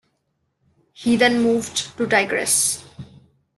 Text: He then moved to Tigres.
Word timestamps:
He 0.93 1.15
then 1.15 1.43
moved 1.43 1.95
to 1.95 2.07
Tigres. 2.07 2.83